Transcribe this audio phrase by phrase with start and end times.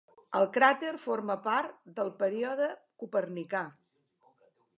[0.37, 2.71] El cràter forma part del Període
[3.05, 3.63] Copernicà.